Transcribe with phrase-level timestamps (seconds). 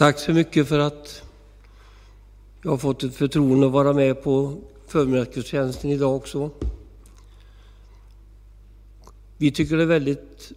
[0.00, 1.22] Tack så mycket för att
[2.62, 6.50] jag har fått ett förtroende att vara med på förmiddagsgudstjänsten idag också.
[9.36, 10.52] Vi tycker det är väldigt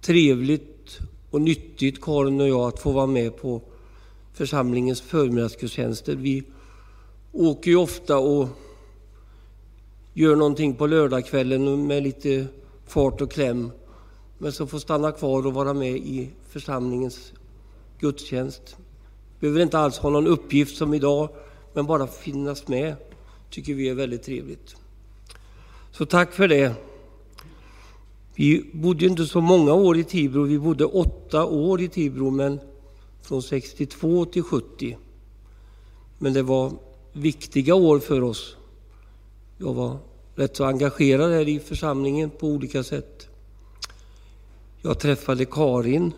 [0.00, 0.98] trevligt
[1.30, 3.62] och nyttigt, Karin och jag, att få vara med på
[4.32, 6.16] församlingens förmiddagsgudstjänster.
[6.16, 6.42] Vi
[7.32, 8.48] åker ju ofta och
[10.12, 12.46] gör någonting på lördagskvällen med lite
[12.86, 13.70] fart och kläm,
[14.38, 17.32] men så får stanna kvar och vara med i församlingens
[17.98, 18.76] gudstjänst.
[19.40, 21.28] Behöver inte alls ha någon uppgift som idag,
[21.72, 22.96] men bara finnas med
[23.50, 24.76] tycker vi är väldigt trevligt.
[25.92, 26.74] Så tack för det.
[28.34, 32.60] Vi bodde inte så många år i Tibro, vi bodde åtta år i Tibro, men
[33.22, 34.96] från 62 till 70.
[36.18, 36.72] Men det var
[37.12, 38.56] viktiga år för oss.
[39.58, 39.98] Jag var
[40.34, 43.28] rätt så engagerad här i församlingen på olika sätt.
[44.82, 46.12] Jag träffade Karin.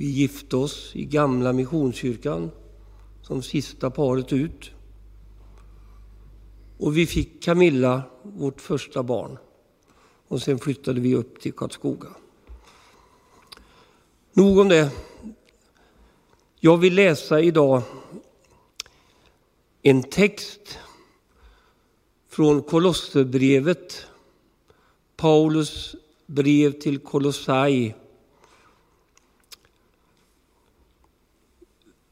[0.00, 2.50] Vi gifte oss i gamla Missionskyrkan
[3.22, 4.70] som sista paret ut.
[6.78, 9.38] Och vi fick Camilla, vårt första barn.
[10.28, 12.08] Och sen flyttade vi upp till Karlskoga.
[14.32, 14.90] Nog om det.
[16.60, 17.82] Jag vill läsa idag
[19.82, 20.78] en text
[22.28, 24.06] från Kolosserbrevet,
[25.16, 25.94] Paulus
[26.26, 27.94] brev till Kolossai.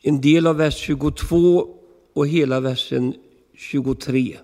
[0.08, 1.68] En del av vers 22
[2.12, 3.14] och hela versen
[3.54, 4.38] 23.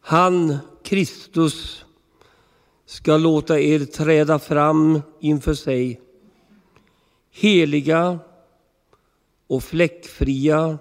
[0.00, 1.84] Han, Kristus,
[2.86, 6.00] ska låta er träda fram inför sig,
[7.30, 8.18] heliga
[9.46, 10.78] och fläckfria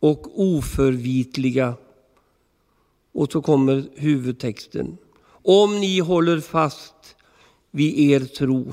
[0.00, 1.74] och oförvitliga.
[3.12, 4.98] Och så kommer huvudtexten.
[5.30, 7.16] Om ni håller fast
[7.70, 8.72] vid er tro,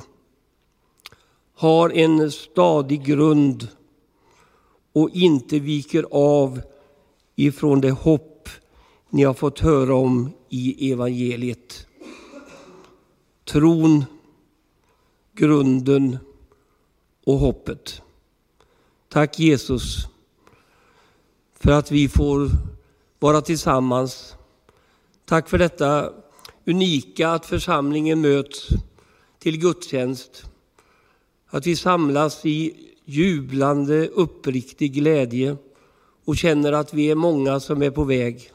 [1.56, 3.67] har en stadig grund
[4.94, 6.62] och inte viker av
[7.36, 8.50] ifrån det hopp
[9.09, 11.88] ni har fått höra om i evangeliet.
[13.44, 14.06] Tron,
[15.34, 16.18] grunden
[17.25, 18.01] och hoppet.
[19.09, 20.07] Tack Jesus
[21.53, 22.50] för att vi får
[23.19, 24.35] vara tillsammans.
[25.25, 26.13] Tack för detta
[26.66, 28.68] unika att församlingen möts
[29.40, 30.46] till gudstjänst.
[31.56, 32.74] Att vi samlas i
[33.06, 35.58] jublande, uppriktig glädje
[36.26, 38.52] och känner att vi är många som är på väg.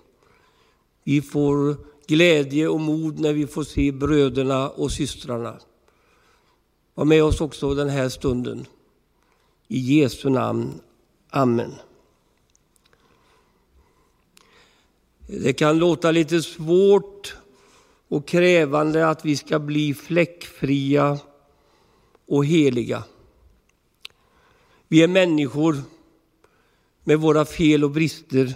[1.05, 5.59] Vi får glädje och mod när vi får se bröderna och systrarna.
[6.95, 8.67] Var med oss också den här stunden.
[9.69, 10.81] I Jesu namn.
[11.31, 11.75] Amen.
[15.27, 17.37] Det kan låta lite svårt
[18.09, 21.19] och krävande att vi ska bli fläckfria
[22.31, 23.05] och heliga.
[24.89, 25.77] Vi är människor
[27.05, 28.55] med våra fel och brister.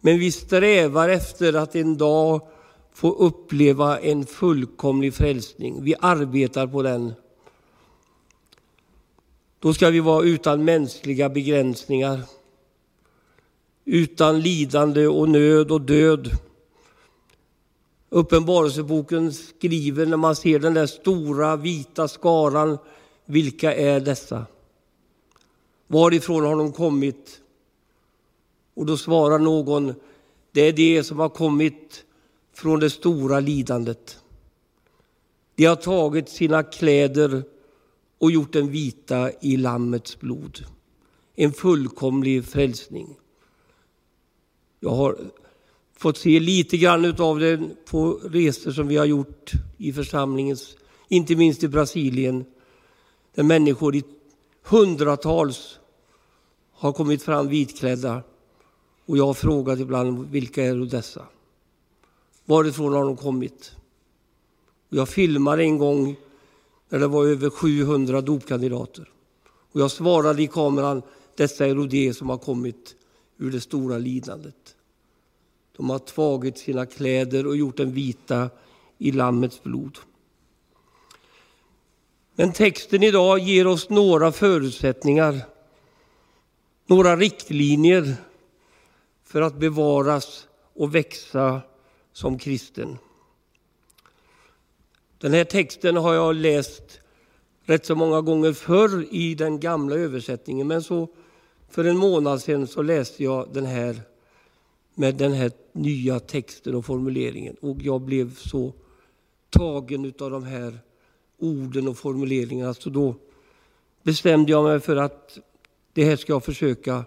[0.00, 2.40] Men vi strävar efter att en dag
[2.94, 5.84] få uppleva en fullkomlig frälsning.
[5.84, 7.12] Vi arbetar på den.
[9.58, 12.20] Då ska vi vara utan mänskliga begränsningar,
[13.84, 16.30] utan lidande och nöd och död.
[18.14, 22.78] Uppenbarelseboken skriver när man ser den där stora vita skaran,
[23.24, 24.46] vilka är dessa?
[25.86, 27.40] Varifrån har de kommit?
[28.74, 29.94] Och då svarar någon,
[30.52, 32.04] det är de som har kommit
[32.54, 34.18] från det stora lidandet.
[35.54, 37.44] De har tagit sina kläder
[38.18, 40.64] och gjort den vita i Lammets blod.
[41.34, 43.16] En fullkomlig frälsning.
[44.80, 45.16] Jag har
[46.02, 50.76] fått se lite grann av det på resor som vi har gjort i församlingens,
[51.08, 52.44] inte minst i Brasilien,
[53.34, 54.04] där människor i
[54.64, 55.78] hundratals
[56.72, 58.22] har kommit fram vitklädda.
[59.06, 61.26] Och jag har frågat ibland, vilka är dessa?
[62.44, 63.72] Varifrån har de kommit?
[64.88, 66.16] Jag filmade en gång
[66.88, 69.10] när det var över 700 dopkandidater.
[69.72, 71.02] Och jag svarade i kameran,
[71.36, 72.96] dessa är de som har kommit
[73.38, 74.76] ur det stora lidandet.
[75.76, 78.50] De har tagit sina kläder och gjort dem vita
[78.98, 79.98] i Lammets blod.
[82.34, 85.40] Men texten idag ger oss några förutsättningar,
[86.86, 88.14] några riktlinjer
[89.24, 91.60] för att bevaras och växa
[92.12, 92.98] som kristen.
[95.18, 97.00] Den här texten har jag läst
[97.64, 101.08] rätt så många gånger förr i den gamla översättningen, men så
[101.70, 104.02] för en månad sedan så läste jag den här
[104.94, 108.72] med den här nya texten och formuleringen och jag blev så
[109.50, 110.78] tagen av de här
[111.38, 112.74] orden och formuleringarna.
[112.74, 113.14] Så då
[114.02, 115.38] bestämde jag mig för att
[115.92, 117.04] det här ska jag försöka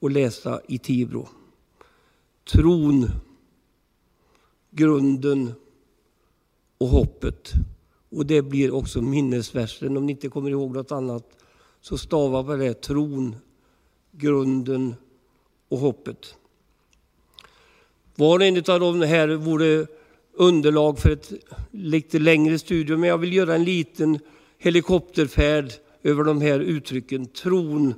[0.00, 1.28] att läsa i Tibro.
[2.52, 3.06] Tron,
[4.70, 5.52] grunden
[6.78, 7.52] och hoppet.
[8.08, 9.96] Och det blir också minnesversen.
[9.96, 11.36] Om ni inte kommer ihåg något annat
[11.80, 12.74] så stava på det.
[12.74, 13.36] Tron,
[14.12, 14.94] grunden
[15.68, 16.36] och hoppet.
[18.20, 19.86] Var och en av de här vore
[20.34, 21.32] underlag för ett
[21.70, 24.18] lite längre studium, men jag vill göra en liten
[24.58, 25.72] helikopterfärd
[26.02, 27.26] över de här uttrycken.
[27.26, 27.94] Tron.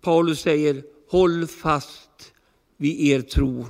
[0.00, 2.32] Paulus säger, håll fast
[2.76, 3.66] vid er tro.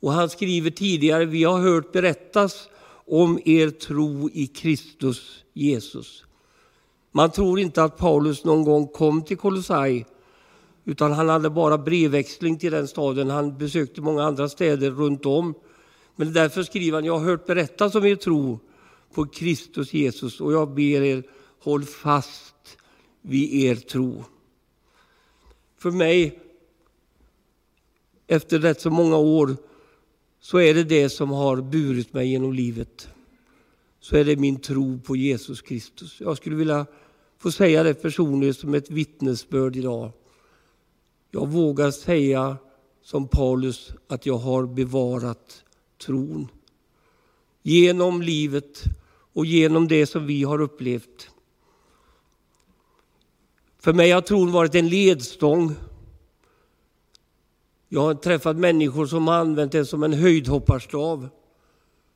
[0.00, 2.68] Och han skriver tidigare, vi har hört berättas
[3.06, 6.24] om er tro i Kristus Jesus.
[7.12, 10.04] Man tror inte att Paulus någon gång kom till Kolossai,
[10.88, 13.30] utan han hade bara brevväxling till den staden.
[13.30, 15.54] Han besökte många andra städer runt om.
[16.16, 18.58] Men därför skriver han, jag har hört berättas om er tro
[19.12, 21.22] på Kristus Jesus och jag ber er,
[21.60, 22.78] håll fast
[23.22, 24.24] vid er tro.
[25.78, 26.40] För mig,
[28.26, 29.56] efter rätt så många år,
[30.40, 33.08] så är det det som har burit mig genom livet.
[34.00, 36.20] Så är det min tro på Jesus Kristus.
[36.20, 36.86] Jag skulle vilja
[37.38, 40.12] få säga det personligen som ett vittnesbörd idag.
[41.30, 42.56] Jag vågar säga
[43.02, 45.64] som Paulus att jag har bevarat
[45.98, 46.48] tron.
[47.62, 48.82] Genom livet
[49.32, 51.30] och genom det som vi har upplevt.
[53.78, 55.74] För mig har tron varit en ledstång.
[57.88, 61.28] Jag har träffat människor som har använt den som en höjdhopparstav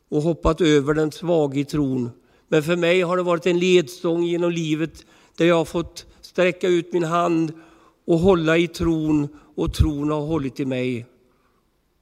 [0.08, 2.10] och hoppat över den svaga i tron.
[2.48, 5.06] Men för mig har det varit en ledstång genom livet
[5.36, 7.52] där jag har fått sträcka ut min hand
[8.04, 11.06] och hålla i tron och tron har hållit i mig.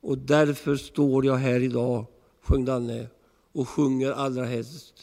[0.00, 2.06] Och därför står jag här idag,
[2.42, 3.06] sjöng Danne,
[3.52, 4.94] och sjunger allra helst.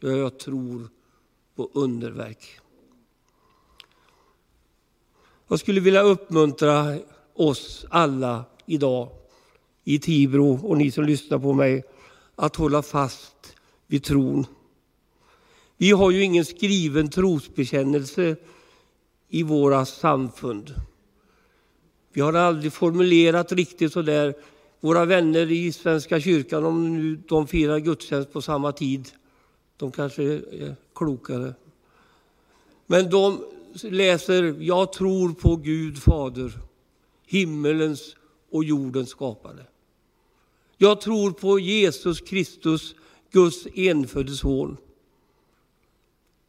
[0.00, 0.88] Ja, jag tror
[1.54, 2.60] på underverk.
[5.48, 6.98] Jag skulle vilja uppmuntra
[7.34, 9.08] oss alla idag
[9.84, 11.84] i Tibro och ni som lyssnar på mig
[12.36, 13.56] att hålla fast
[13.86, 14.46] vid tron.
[15.76, 18.36] Vi har ju ingen skriven trosbekännelse
[19.34, 20.74] i våra samfund.
[22.12, 24.34] Vi har aldrig formulerat riktigt så där.
[24.80, 29.08] Våra vänner i Svenska kyrkan, om nu de firar gudstjänst på samma tid,
[29.76, 31.54] de kanske är klokare.
[32.86, 33.44] Men de
[33.82, 36.52] läser Jag tror på Gud Fader,
[37.26, 38.16] himmelens
[38.50, 39.66] och jordens skapare.
[40.76, 42.94] Jag tror på Jesus Kristus,
[43.30, 44.76] Guds enfödde son.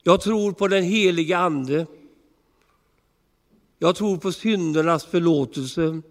[0.04, 1.86] Jag tror på den helige Ande.
[3.84, 6.02] Jag tror på syndernas förlåtelse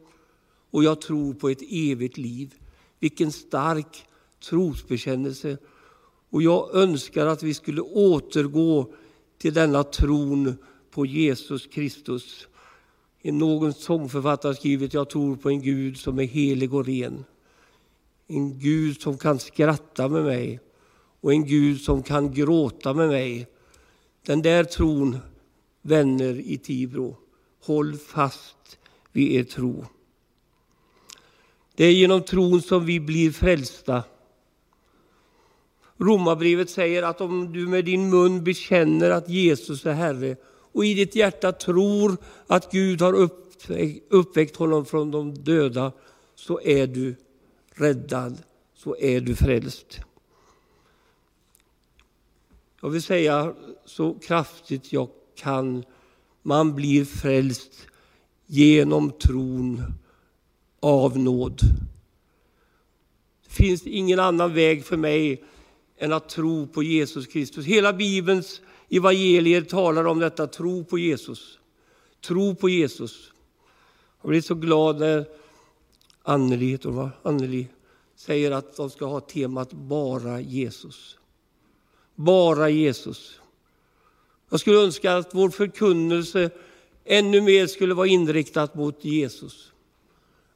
[0.70, 2.54] och jag tror på ett evigt liv.
[3.00, 4.04] Vilken stark
[4.48, 5.58] trosbekännelse.
[6.30, 8.92] Och jag önskar att vi skulle återgå
[9.38, 10.54] till denna tron
[10.90, 12.46] på Jesus Kristus.
[13.22, 17.24] Någon sångförfattare skrivit jag tror på en Gud som är helig och ren.
[18.26, 20.60] En Gud som kan skratta med mig
[21.20, 23.46] och en Gud som kan gråta med mig.
[24.26, 25.18] Den där tron,
[25.82, 27.16] vänner i Tibro,
[27.62, 28.78] håll fast
[29.12, 29.86] vid er tro.
[31.74, 34.02] Det är genom tron som vi blir frälsta.
[35.96, 40.94] Romarbrevet säger att om du med din mun bekänner att Jesus är Herre och i
[40.94, 43.30] ditt hjärta tror att Gud har
[44.08, 45.92] uppväckt honom från de döda
[46.34, 47.16] så är du
[47.74, 48.42] räddad,
[48.74, 50.00] så är du frälst.
[52.80, 55.84] Jag vill säga så kraftigt jag kan,
[56.42, 57.86] man blir frälst
[58.46, 59.82] genom tron
[60.80, 61.60] av nåd.
[63.44, 65.44] Det finns ingen annan väg för mig
[65.98, 67.64] än att tro på Jesus Kristus.
[67.64, 71.58] Hela Bibelns evangelier talar om detta, tro på Jesus.
[72.20, 73.32] Tro på Jesus.
[74.22, 75.26] Jag blir så glad när
[76.22, 76.78] Anneli.
[77.22, 77.66] Anneli
[78.16, 81.18] säger att de ska ha temat Bara Jesus.
[82.14, 83.40] Bara Jesus.
[84.52, 86.50] Jag skulle önska att vår förkunnelse
[87.04, 89.72] ännu mer skulle vara inriktad mot Jesus.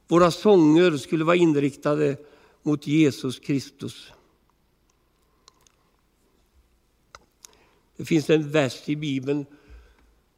[0.07, 2.17] Våra sånger skulle vara inriktade
[2.63, 4.11] mot Jesus Kristus.
[7.95, 9.45] Det finns en vers i Bibeln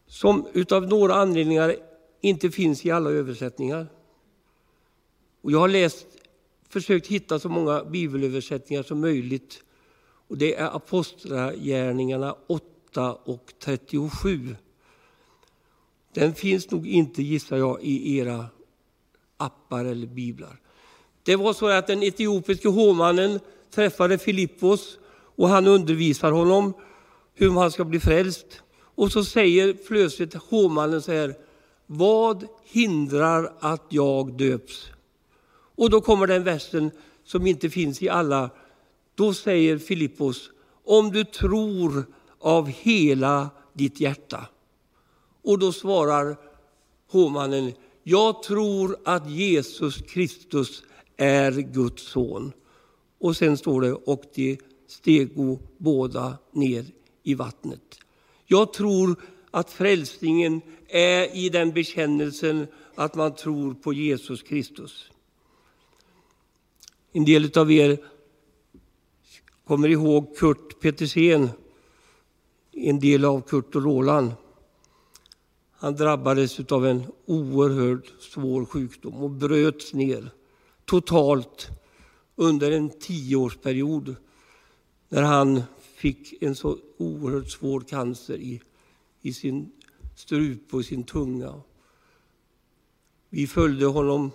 [0.08, 1.76] som utav några anledningar
[2.22, 3.88] inte finns i alla översättningar.
[5.42, 6.08] Och jag har läst,
[6.70, 9.64] försökt hitta så många bibelöversättningar som möjligt.
[10.28, 12.66] Och Det är Apostlagärningarna 8
[12.98, 14.56] och 37.
[16.14, 18.46] Den finns nog inte, gissar jag, i era
[19.38, 20.60] appar eller biblar.
[21.24, 23.40] Det var så att den etiopiske hovmannen
[23.72, 24.98] träffade Filippos
[25.36, 26.74] och han undervisar honom
[27.34, 28.62] hur han ska bli frälst.
[28.96, 31.36] Och så säger plötsligt hovmannen så här,
[31.86, 34.88] vad hindrar att jag döps?
[35.76, 36.92] Och då kommer den versen
[37.24, 38.50] som inte finns i alla.
[39.16, 40.50] Då säger Filippos,
[40.84, 42.06] om du tror
[42.40, 44.48] av hela ditt hjärta.
[45.42, 46.38] Och då svarar
[47.08, 50.84] hovmannen, jag tror att Jesus Kristus
[51.18, 52.52] är Guds son.
[53.20, 56.86] Och sen står det, och de stego båda ner
[57.24, 58.00] i vattnet.
[58.46, 59.16] Jag tror
[59.52, 65.12] att frälsningen är i den bekännelsen att man tror på Jesus Kristus.
[67.12, 67.98] En del av er
[69.66, 71.50] kommer ihåg Kurt Petersen,
[72.88, 74.32] en del av Kurt och Roland.
[75.72, 80.32] Han drabbades av en oerhört svår sjukdom och bröts ner
[80.86, 81.68] totalt
[82.36, 84.16] under en tioårsperiod
[85.10, 88.62] när han fick en så oerhört svår cancer i,
[89.22, 89.72] i sin
[90.16, 91.62] strupe och sin tunga.
[93.30, 94.32] Vi följde honom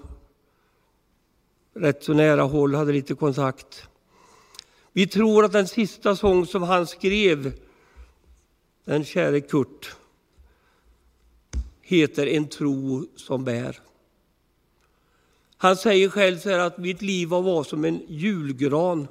[1.74, 3.82] rätt så nära håll, hade lite kontakt.
[4.92, 7.52] Vi tror att den sista sång som han skrev,
[8.84, 9.96] den käre Kurt,
[11.80, 13.80] heter En tro som bär.
[15.56, 19.08] Han säger själv så att mitt liv var som en julgran.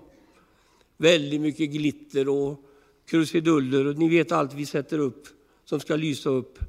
[0.98, 2.60] Väldigt mycket glitter och
[3.06, 5.28] krusiduller och ni vet allt vi sätter upp
[5.66, 6.60] som ska lysa upp.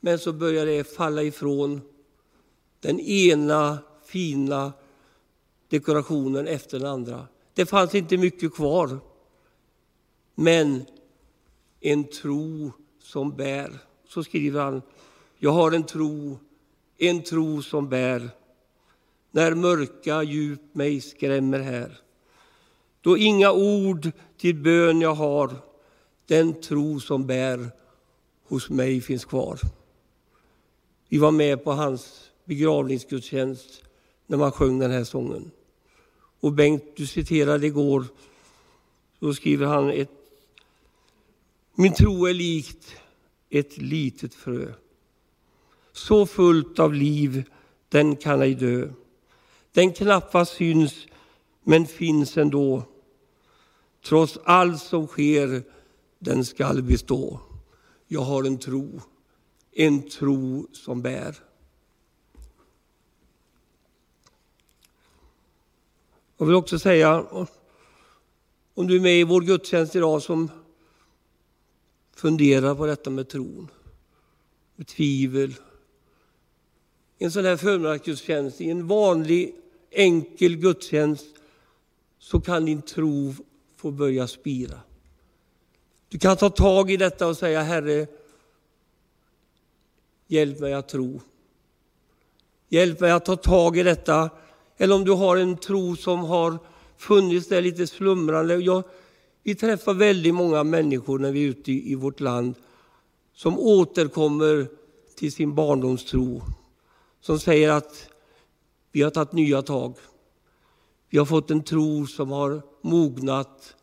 [0.00, 1.80] Men så börjar det falla ifrån
[2.80, 4.72] den ena fina
[5.68, 7.26] dekorationen efter den andra.
[7.54, 8.98] Det fanns inte mycket kvar.
[10.34, 10.84] Men
[11.82, 12.72] en tro
[13.02, 13.78] som bär.
[14.08, 14.82] Så skriver han.
[15.38, 16.38] Jag har en tro,
[16.98, 18.30] en tro som bär.
[19.30, 21.98] När mörka djup mig skrämmer här.
[23.00, 25.52] Då inga ord till bön jag har,
[26.26, 27.70] den tro som bär
[28.48, 29.58] hos mig finns kvar.
[31.08, 33.82] Vi var med på hans begravningsgudstjänst
[34.26, 35.50] när man sjöng den här sången.
[36.40, 38.04] Och Bengt, du citerade igår,
[39.18, 40.21] då skriver han ett
[41.74, 42.96] min tro är likt
[43.50, 44.72] ett litet frö.
[45.92, 47.44] Så fullt av liv,
[47.88, 48.88] den kan ej dö.
[49.72, 51.06] Den knappast syns,
[51.62, 52.82] men finns ändå.
[54.04, 55.62] Trots allt som sker,
[56.18, 57.40] den skall bestå.
[58.06, 59.00] Jag har en tro,
[59.72, 61.36] en tro som bär.
[66.36, 67.26] Jag vill också säga,
[68.74, 70.50] om du är med i vår gudstjänst idag som
[72.16, 73.70] funderar på detta med tron,
[74.76, 75.54] med tvivel.
[77.18, 79.54] En sån här förmiddagsgudstjänst, i en vanlig
[79.90, 81.26] enkel gudstjänst,
[82.18, 83.34] så kan din tro
[83.76, 84.80] få börja spira.
[86.08, 88.06] Du kan ta tag i detta och säga, Herre,
[90.26, 91.20] hjälp mig att tro.
[92.68, 94.30] Hjälp mig att ta tag i detta
[94.76, 96.58] eller om du har en tro som har
[96.96, 98.54] funnits där lite slumrande.
[98.54, 98.82] Jag,
[99.42, 102.54] vi träffar väldigt många människor när vi är ute i, vårt land
[103.34, 104.68] som återkommer
[105.16, 106.42] till sin barndomstro.
[107.20, 108.08] Som säger att
[108.92, 109.96] vi har tagit nya tag.
[111.10, 113.76] Vi har fått en tro som har mognat.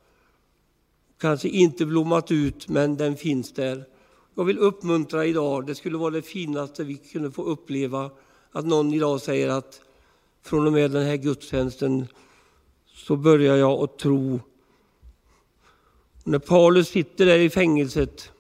[1.18, 3.86] Kanske inte blommat ut, men den finns där.
[4.36, 8.12] Jag vill uppmuntra idag, det skulle vara det finaste vi kunde få uppleva,
[8.52, 9.82] att någon idag säger att
[10.44, 12.08] från och med den här gudstjänsten
[12.86, 14.40] så börjar jag att tro.
[16.30, 18.32] När Paulus sitter där i fängelset,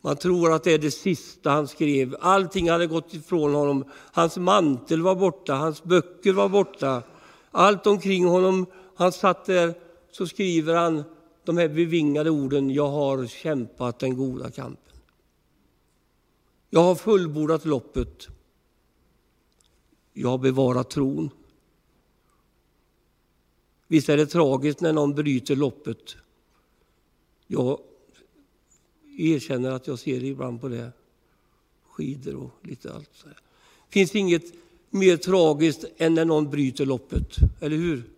[0.00, 2.16] man tror att det är det sista han skrev.
[2.20, 3.84] Allting hade gått ifrån honom.
[4.12, 7.02] Hans mantel var borta, hans böcker var borta.
[7.50, 9.74] Allt omkring honom, han satt där,
[10.10, 11.04] så skriver han
[11.44, 12.70] de här bevingade orden.
[12.70, 14.96] Jag har kämpat den goda kampen.
[16.70, 18.28] Jag har fullbordat loppet.
[20.12, 21.30] Jag har bevarat tron.
[23.88, 26.16] Visst är det tragiskt när någon bryter loppet.
[27.52, 27.78] Jag
[29.18, 30.92] erkänner att jag ser ibland på det.
[31.86, 33.10] Skidor och lite allt.
[33.12, 33.28] Så
[33.88, 34.44] finns inget
[34.90, 38.10] mer tragiskt än när någon bryter loppet, eller hur?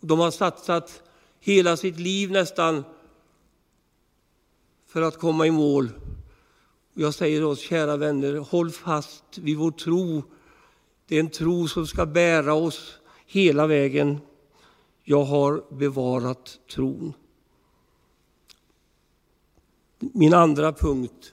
[0.00, 1.02] De har satsat
[1.40, 2.84] hela sitt liv nästan
[4.86, 5.90] för att komma i mål
[6.94, 10.22] jag säger oss, kära vänner, håll fast vid vår tro.
[11.06, 14.18] Det är en tro som ska bära oss hela vägen.
[15.04, 17.12] Jag har bevarat tron.
[20.12, 21.32] Min andra punkt.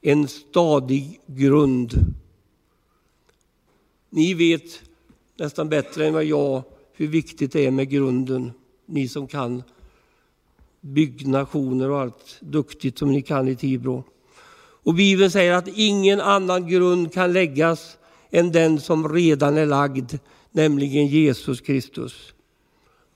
[0.00, 1.94] En stadig grund.
[4.10, 4.82] Ni vet
[5.36, 8.52] nästan bättre än vad jag hur viktigt det är med grunden.
[8.86, 9.62] Ni som kan
[10.80, 14.04] byggnationer och allt duktigt som ni kan i Tibro.
[14.84, 17.98] Och Bibeln säger att ingen annan grund kan läggas
[18.30, 20.14] än den som redan är lagd,
[20.50, 22.34] nämligen Jesus Kristus.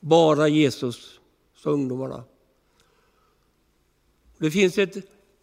[0.00, 1.20] Bara Jesus,
[1.56, 2.24] sa ungdomarna.
[4.38, 4.96] Det finns ett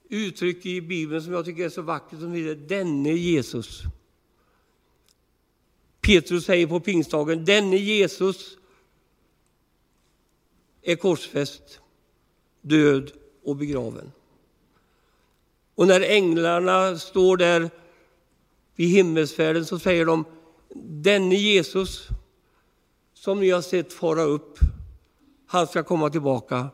[0.10, 3.82] uttryck i Bibeln som jag tycker är så vackert som heter denne Jesus.
[6.02, 8.58] Petrus säger på pingstdagen, denne Jesus
[10.82, 11.80] är korsfäst,
[12.62, 13.12] död
[13.44, 14.12] och begraven.
[15.76, 17.70] Och när änglarna står där
[18.76, 20.26] vid himmelsfärden så säger de,
[20.86, 22.08] denne Jesus
[23.14, 24.58] som ni har sett fara upp,
[25.48, 26.70] han ska komma tillbaka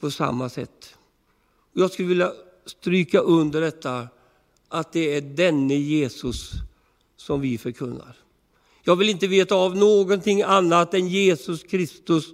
[0.00, 0.96] på samma sätt.
[1.72, 2.32] Jag skulle vilja
[2.66, 4.08] stryka under detta,
[4.68, 6.52] att det är denne Jesus
[7.16, 8.16] som vi förkunnar.
[8.82, 12.24] Jag vill inte veta av någonting annat än Jesus Kristus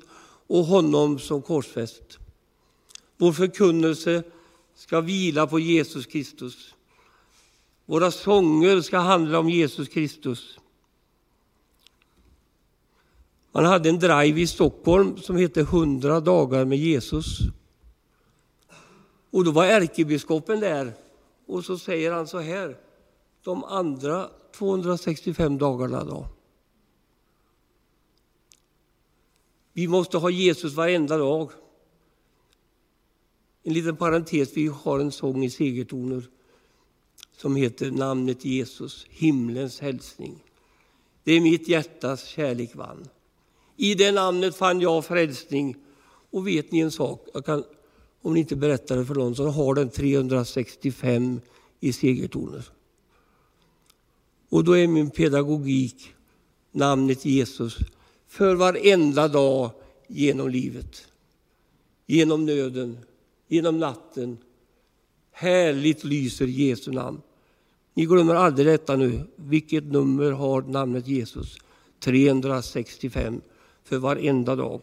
[0.47, 2.19] och honom som korsfäst.
[3.17, 4.23] Vår förkunnelse
[4.75, 6.75] ska vila på Jesus Kristus.
[7.87, 10.59] Våra sånger ska handla om Jesus Kristus.
[13.53, 17.39] Man hade en drive i Stockholm som hette 100 dagar med Jesus.
[19.37, 20.93] Och då var ärkebiskopen där
[21.47, 22.77] och så säger han så här.
[23.43, 26.27] De andra 265 dagarna då?
[29.73, 31.51] Vi måste ha Jesus varenda dag.
[33.63, 36.29] En liten parentes, vi har en sång i segertoner
[37.37, 40.45] som heter Namnet Jesus, himlens hälsning.
[41.25, 43.09] Det är mitt hjärtas kärlek vann.
[43.77, 45.77] I det namnet fann jag frälsning.
[46.31, 47.29] Och vet ni en sak?
[47.35, 47.65] Jag kan,
[48.27, 51.41] om ni inte berättar det för någon, så har den 365
[51.81, 52.69] i segertoner.
[54.49, 56.15] Och då är min pedagogik
[56.73, 57.79] namnet Jesus
[58.29, 59.71] för varenda dag
[60.07, 61.09] genom livet.
[62.07, 62.99] Genom nöden,
[63.49, 64.39] genom natten.
[65.33, 67.21] Härligt lyser Jesu namn.
[67.95, 69.21] Ni glömmer aldrig detta nu.
[69.37, 71.59] Vilket nummer har namnet Jesus?
[72.01, 73.41] 365
[73.85, 74.81] för varenda dag.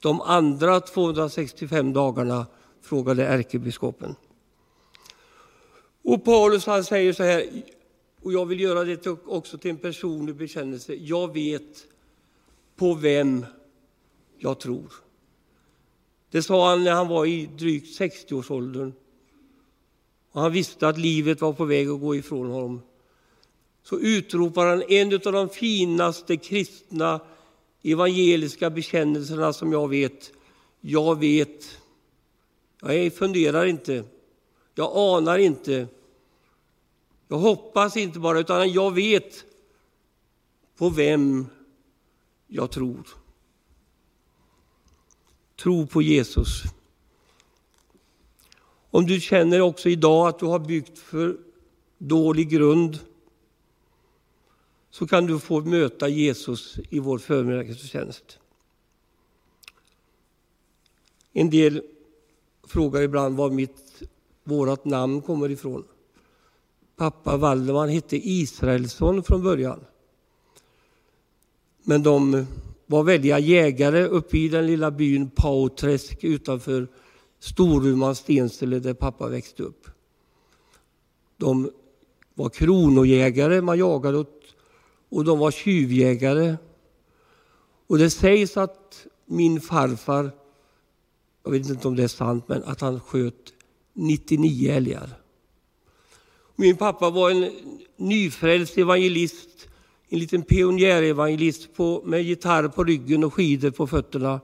[0.00, 2.46] De andra 265 dagarna
[2.82, 4.14] frågade ärkebiskopen.
[6.02, 7.46] Och Paulus han säger så här,
[8.22, 10.94] och jag vill göra det också till en personlig bekännelse.
[10.94, 11.86] Jag vet
[12.76, 13.46] på vem
[14.38, 14.92] jag tror.
[16.30, 18.92] Det sa han när han var i drygt 60-årsåldern.
[20.32, 22.82] Och han visste att livet var på väg att gå ifrån honom.
[23.82, 27.20] Så utropar han en av de finaste kristna
[27.82, 30.32] evangeliska bekännelserna som jag vet.
[30.80, 31.78] Jag vet.
[32.80, 34.04] Jag funderar inte.
[34.74, 35.88] Jag anar inte.
[37.28, 39.44] Jag hoppas inte bara, utan jag vet
[40.76, 41.46] på vem
[42.46, 43.08] jag tror.
[45.56, 46.62] Tro på Jesus.
[48.90, 51.36] Om du känner också idag att du har byggt för
[51.98, 52.98] dålig grund
[54.90, 58.38] så kan du få möta Jesus i vår förmiddagsgudstjänst.
[61.32, 61.82] En del
[62.68, 64.02] frågar ibland var mitt,
[64.44, 65.84] vårat namn kommer ifrån.
[66.96, 69.80] Pappa Valdemar hette Israelsson från början.
[71.82, 72.46] Men de
[72.86, 76.88] var väldiga jägare uppe i den lilla byn Pauträsk utanför
[77.40, 79.86] Storumans Stensele där pappa växte upp.
[81.36, 81.70] De
[82.34, 84.42] var kronojägare, man jagade åt
[85.08, 86.56] och de var tjuvjägare.
[87.86, 90.30] Och det sägs att min farfar,
[91.44, 93.52] jag vet inte om det är sant, men att han sköt
[93.94, 95.10] 99 älgar.
[96.56, 97.50] Min pappa var en
[97.96, 99.68] nyfrälst evangelist,
[100.08, 104.40] en liten pionjärevangelist på, med gitarr på ryggen och skidor på fötterna.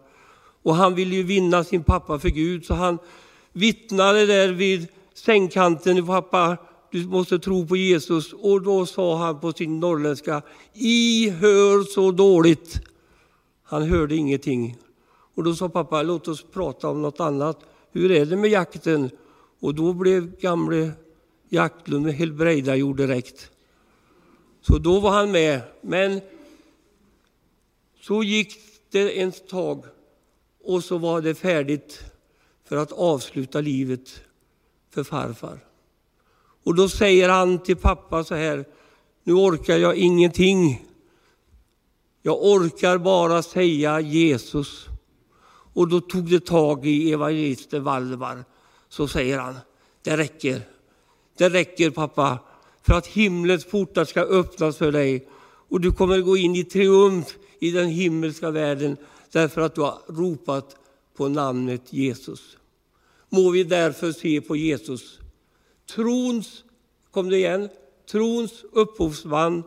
[0.63, 2.99] Och han ville ju vinna sin pappa för Gud, så han
[3.53, 6.07] vittnade där vid sängkanten.
[6.07, 6.57] Pappa,
[6.91, 8.33] du måste tro på Jesus.
[8.33, 12.81] Och då sa han på sin norrländska, I hör så dåligt.
[13.65, 14.77] Han hörde ingenting.
[15.35, 17.61] Och då sa pappa, låt oss prata om något annat.
[17.93, 19.11] Hur är det med jakten?
[19.61, 20.93] Och då blev gamle
[21.49, 22.15] Jaktlund med
[22.97, 23.51] direkt.
[24.61, 25.61] Så då var han med.
[25.81, 26.21] Men
[28.01, 28.57] så gick
[28.91, 29.85] det ett tag
[30.65, 32.05] och så var det färdigt
[32.65, 34.21] för att avsluta livet
[34.91, 35.65] för farfar.
[36.65, 38.65] Och då säger han till pappa så här,
[39.23, 40.87] nu orkar jag ingenting.
[42.23, 44.89] Jag orkar bara säga Jesus.
[45.75, 48.45] Och då tog det tag i evangelisten Valdemar.
[48.89, 49.55] Så säger han,
[50.03, 50.63] det räcker.
[51.37, 52.39] Det räcker pappa,
[52.83, 55.29] för att himlens portar ska öppnas för dig
[55.69, 58.97] och du kommer gå in i triumf i den himmelska världen
[59.33, 60.77] därför att du har ropat
[61.17, 62.57] på namnet Jesus.
[63.29, 65.19] Må vi därför se på Jesus,
[65.95, 66.65] trons,
[67.11, 67.69] kom det igen,
[68.11, 69.63] trons upphovsman,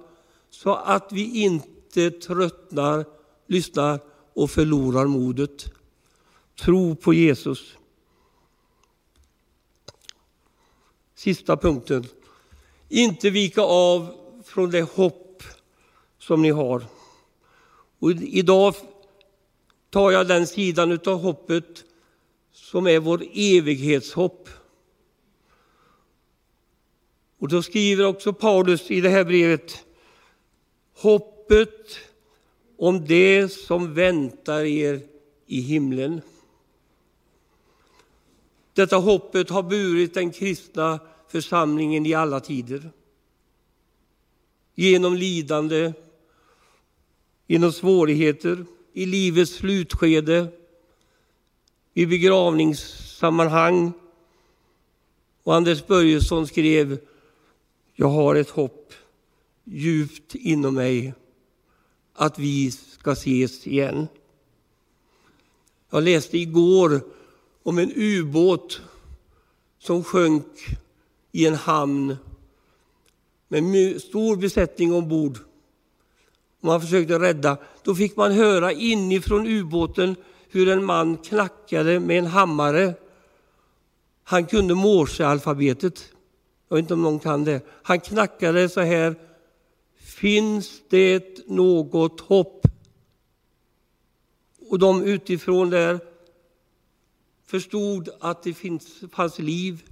[0.49, 3.05] så att vi inte tröttnar,
[3.47, 3.99] lyssnar
[4.33, 5.65] och förlorar modet.
[6.59, 7.77] Tro på Jesus.
[11.15, 12.05] Sista punkten.
[12.89, 14.15] Inte vika av
[14.45, 15.43] från det hopp
[16.19, 16.85] som ni har.
[17.99, 18.75] Och idag
[19.89, 21.83] tar jag den sidan av hoppet
[22.51, 24.49] som är vår evighetshopp.
[27.39, 29.85] Och då skriver också Paulus i det här brevet
[30.93, 31.99] hoppet
[32.77, 35.01] om det som väntar er
[35.45, 36.21] i himlen.
[38.77, 42.91] Detta hoppet har burit den kristna församlingen i alla tider.
[44.75, 45.93] Genom lidande,
[47.47, 50.47] genom svårigheter, i livets slutskede,
[51.93, 53.91] i begravningssammanhang.
[55.43, 56.99] Och Anders Börjesson skrev,
[57.95, 58.93] jag har ett hopp
[59.63, 61.13] djupt inom mig
[62.13, 64.07] att vi ska ses igen.
[65.89, 67.16] Jag läste igår
[67.67, 68.81] om en ubåt
[69.79, 70.45] som sjönk
[71.31, 72.17] i en hamn
[73.47, 75.37] med stor besättning ombord.
[76.61, 77.57] Man försökte rädda.
[77.83, 80.15] Då fick man höra inifrån ubåten
[80.49, 82.93] hur en man knackade med en hammare.
[84.23, 86.11] Han kunde morsealfabetet.
[86.69, 87.61] Jag vet inte om någon kan det.
[87.83, 89.15] Han knackade så här.
[89.99, 92.67] Finns det något hopp?
[94.69, 95.99] Och de utifrån där
[97.47, 99.83] förstod att det finns, fanns liv.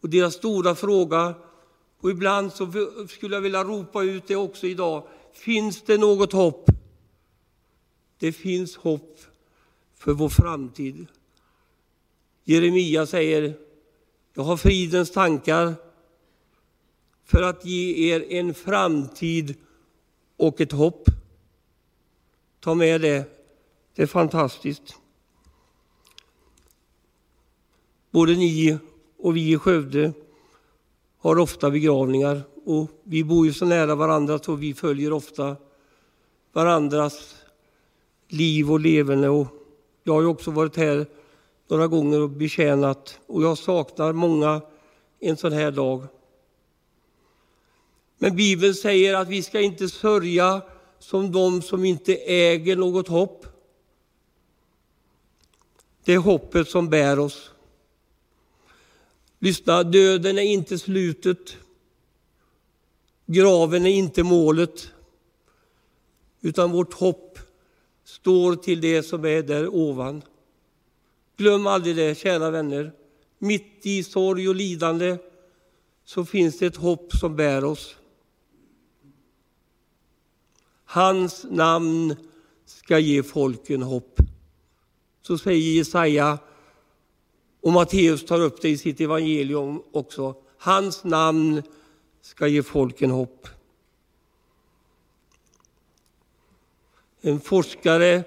[0.00, 1.34] Och deras stora fråga,
[2.00, 2.72] och ibland så
[3.08, 6.70] skulle jag vilja ropa ut det också idag, finns det något hopp?
[8.18, 9.18] Det finns hopp
[9.94, 11.06] för vår framtid.
[12.44, 13.58] Jeremia säger,
[14.34, 15.74] jag har fridens tankar
[17.24, 19.54] för att ge er en framtid
[20.36, 21.04] och ett hopp.
[22.60, 23.24] Ta med det,
[23.94, 24.96] det är fantastiskt.
[28.10, 28.78] Både ni
[29.18, 30.12] och vi i Skövde
[31.18, 35.56] har ofta begravningar och vi bor ju så nära varandra så vi följer ofta
[36.52, 37.36] varandras
[38.28, 39.28] liv och levande.
[39.28, 39.46] Och
[40.02, 41.06] jag har också varit här
[41.68, 44.60] några gånger och betjänat och jag saknar många
[45.20, 46.06] en sån här dag.
[48.18, 50.62] Men Bibeln säger att vi ska inte sörja
[50.98, 53.46] som de som inte äger något hopp.
[56.04, 57.50] Det är hoppet som bär oss.
[59.38, 61.56] Lyssna, döden är inte slutet.
[63.26, 64.90] Graven är inte målet.
[66.40, 67.38] Utan vårt hopp
[68.04, 70.22] står till det som är där ovan.
[71.36, 72.92] Glöm aldrig det, kära vänner.
[73.38, 75.16] Mitt i sorg och lidande
[76.04, 77.96] så finns det ett hopp som bär oss.
[80.84, 82.16] Hans namn
[82.66, 84.20] ska ge folken hopp.
[85.22, 86.38] Så säger Jesaja
[87.68, 90.34] och Matteus tar upp det i sitt evangelium också.
[90.58, 91.62] Hans namn
[92.22, 93.48] ska ge folken hopp.
[97.20, 98.24] En forskare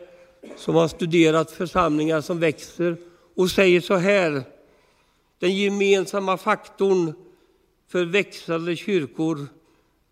[0.57, 2.97] som har studerat församlingar som växer
[3.35, 4.43] och säger så här.
[5.39, 7.13] Den gemensamma faktorn
[7.87, 9.47] för växande kyrkor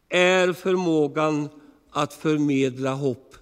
[0.09, 1.49] är förmågan
[1.89, 3.35] att förmedla hopp.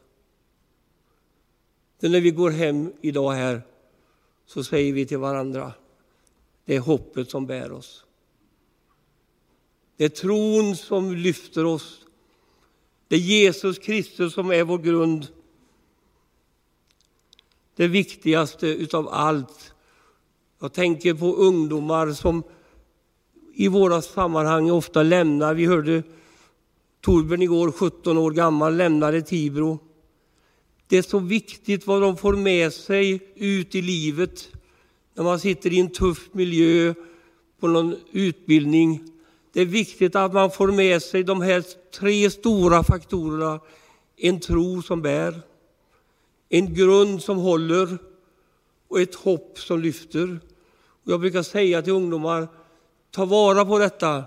[2.00, 3.62] Det är när vi går hem idag här
[4.48, 5.74] så säger vi till varandra,
[6.66, 8.06] det är hoppet som bär oss.
[9.98, 12.06] Det är tron som lyfter oss.
[13.08, 15.28] Det är Jesus Kristus som är vår grund.
[17.76, 19.74] Det viktigaste utav allt.
[20.60, 22.44] Jag tänker på ungdomar som
[23.54, 25.54] i våra sammanhang ofta lämnar.
[25.54, 26.04] Vi hörde
[27.02, 29.80] Torbjörn igår, 17 år gammal, lämnade Tibro.
[30.90, 34.50] Det är så viktigt vad de får med sig ut i livet
[35.14, 36.94] när man sitter i en tuff miljö
[37.60, 39.04] på någon utbildning.
[39.54, 41.64] Det är viktigt att man får med sig de här
[42.00, 43.60] tre stora faktorerna.
[44.18, 45.42] En tro som bär,
[46.50, 47.98] en grund som håller
[48.88, 50.40] och ett hopp som lyfter.
[51.04, 52.48] Jag brukar säga till ungdomar,
[53.12, 54.24] ta vara på detta.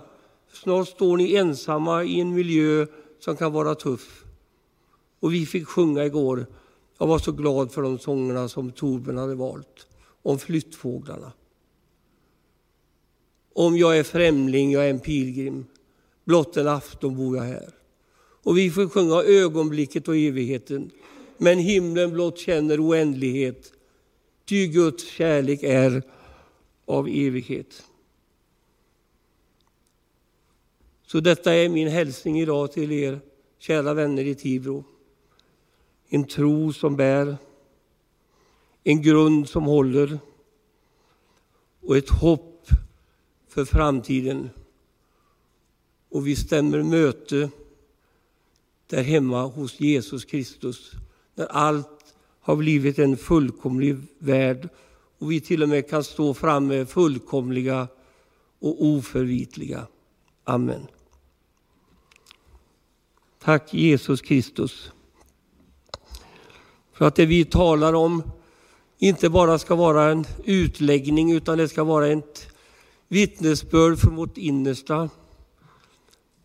[0.53, 2.85] Snart står ni ensamma i en miljö
[3.19, 4.23] som kan vara tuff.
[5.21, 6.45] Och vi fick sjunga igår.
[6.97, 9.87] Jag var så glad för de sångerna som Torbjörn hade valt.
[10.23, 11.31] Om flyttfåglarna.
[13.53, 15.65] Om jag är främling, jag är en pilgrim.
[16.25, 17.69] Blott en afton bor jag här.
[18.43, 20.91] Och vi får sjunga ögonblicket och evigheten.
[21.37, 23.73] men himlen blott känner oändlighet.
[24.45, 26.03] Ty Guds kärlek är
[26.85, 27.83] av evighet.
[31.07, 33.19] Så detta är min hälsning idag till er,
[33.59, 34.83] kära vänner i Tibro.
[36.13, 37.37] En tro som bär,
[38.83, 40.19] en grund som håller
[41.81, 42.69] och ett hopp
[43.47, 44.49] för framtiden.
[46.09, 47.49] Och vi stämmer möte
[48.87, 50.91] där hemma hos Jesus Kristus,
[51.35, 54.69] när allt har blivit en fullkomlig värld
[55.17, 57.87] och vi till och med kan stå framme fullkomliga
[58.59, 59.87] och oförvitliga.
[60.43, 60.87] Amen.
[63.39, 64.91] Tack Jesus Kristus
[67.01, 68.23] för att det vi talar om
[68.99, 72.47] inte bara ska vara en utläggning utan det ska vara ett
[73.07, 75.09] vittnesbörd från vårt innersta.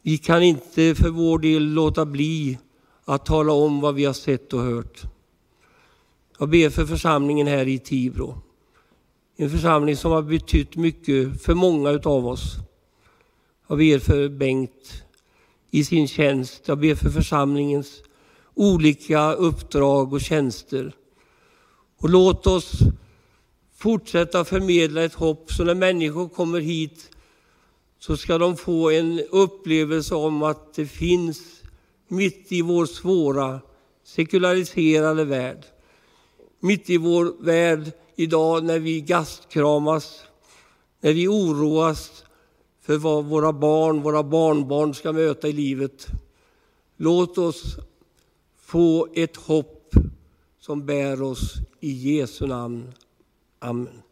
[0.03, 2.59] Vi kan inte för vår del låta bli
[3.05, 5.03] att tala om vad vi har sett och hört.
[6.39, 8.39] Jag ber för församlingen här i Tibro.
[9.37, 12.57] En församling som har betytt mycket för många av oss.
[13.69, 15.05] Jag ber för Bengt
[15.71, 16.69] i sin tjänst.
[16.69, 18.03] Jag ber för församlingens
[18.57, 20.93] olika uppdrag och tjänster.
[21.99, 22.73] Och låt oss
[23.77, 27.11] fortsätta förmedla ett hopp så när människor kommer hit
[27.99, 31.63] så ska de få en upplevelse om att det finns
[32.09, 33.61] mitt i vår svåra
[34.05, 35.65] sekulariserade värld,
[36.61, 40.23] mitt i vår värld idag när vi gastkramas,
[41.01, 42.25] när vi oroas
[42.83, 46.07] för vad våra barn, våra barnbarn ska möta i livet.
[46.97, 47.77] Låt oss
[48.67, 49.95] få ett hopp
[50.59, 52.93] som bär oss i Jesu namn.
[53.59, 54.03] Amen.